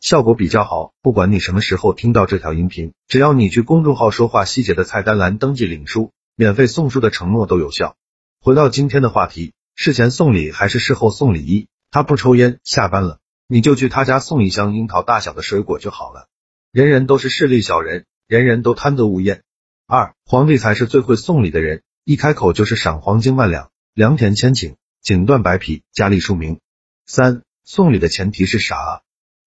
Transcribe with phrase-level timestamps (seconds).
[0.00, 0.92] 效果比较好。
[1.02, 7.96] 不管你什么时候听到这条音频，只要你去公众号说话细节的菜单栏登记领书，免费送书的承诺都有效。
[8.40, 11.44] 回到今天的话题，事前送礼还是事后送礼？
[11.44, 16.28] 一，他不抽烟，下班了，你就去他家送一箱樱桃大小的水果就好了。
[16.72, 19.42] 人人都是势利小人，人人都贪得无厌。
[19.86, 26.60] 二，皇帝才是最会送礼的人，一开口就是赏黄金万两，良田千顷，锦缎白匹，佳丽数名。
[27.06, 29.02] 三，送礼的前提是啥？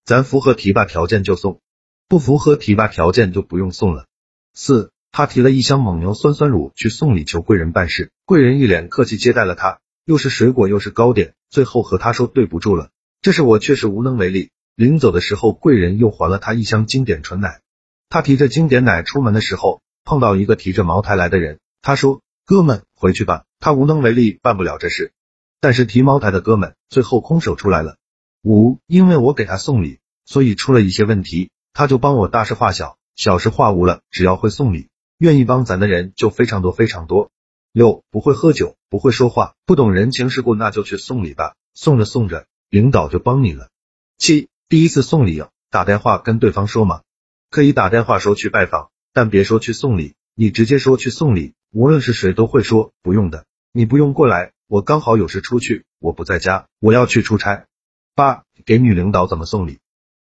[0.10, 1.60] 咱符合提拔条件就送，
[2.08, 4.08] 不符合提拔条件就不用送了。
[4.56, 12.90] 四，他提了一箱蒙牛酸酸乳去送礼求贵人办事，贵人一脸客气接待了他，又是水果又是糕点，最后和他说对不住了，
[13.22, 14.50] 这是我确实无能为力。
[14.76, 17.62] 临走的时候，贵人又还了他一箱经典纯奶。
[18.10, 21.60] 他提着经典奶出门的时候，碰到一个提着茅台来的人。
[21.84, 25.14] 他说：“哥们，回去吧。”他无能为力，办不了这事。
[25.62, 27.98] 但是提茅台的哥们最后空手出来了。
[28.42, 29.99] 五，因为我给他送礼，
[30.30, 34.02] 所以出了一些问题，他就帮我大事化小，小事化无了。
[34.12, 37.32] 只要会送礼，愿意帮咱的人就非常多非常多。
[37.72, 41.56] 六，不会喝酒，不会说话，不懂人情世故，那就去送礼吧。
[41.74, 43.70] 送着送着，领导就帮你了。
[44.20, 44.50] 七。
[44.68, 47.02] 第一次送礼，打电话跟对方说嘛，
[47.50, 57.66] 可以打电话说去拜访，但别说去送礼，你直接说去送礼，无论是谁都会说不用的，你不用过来，我刚好有事出去，我不在家，我要去出差。
[58.14, 59.80] 八，给女领导怎么送礼？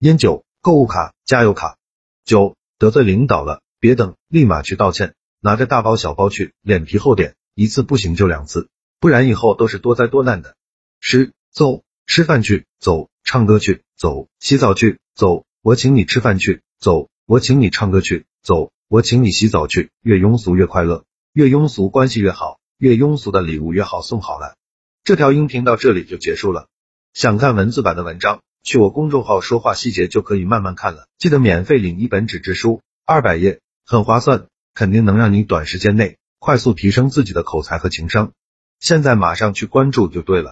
[0.03, 1.77] 烟酒、购物卡、加油卡。
[2.25, 8.67] 九，得罪领导了，别等，立马去道歉，拿着大包小包去，脸皮厚点，一次不行就两次，
[8.99, 10.57] 不然以后都是多灾多难的。
[10.99, 13.09] 十，走，吃饭去，走。
[13.23, 19.89] 唱歌去，走；洗澡去，走；我请你吃饭去，走；我请你唱歌去，走；我请你洗澡去。
[20.01, 24.19] 越庸俗越快乐，越庸俗关系越好，越庸俗的礼物越好送。
[24.19, 24.57] 好了，
[25.05, 26.67] 这条音频到这里就结束了。
[27.13, 31.07] 想看文字版的文章，去我公众号说话细节就可以慢慢看了。
[31.18, 38.31] 记得免费领一本纸质书，二百页，很划算，肯定能让你短时间内快速提升自己的口才和情商。
[38.79, 40.52] 现在马上去关注就对了。